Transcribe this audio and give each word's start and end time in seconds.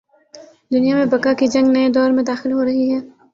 دنیا 0.71 0.95
میں 0.95 1.05
بقا 1.05 1.33
کی 1.33 1.47
جنگ 1.47 1.67
نئے 1.67 1.89
دور 1.89 2.09
میں 2.11 2.23
داخل 2.23 2.51
ہو 2.51 2.65
رہی 2.65 2.85
ہے۔ 2.93 2.99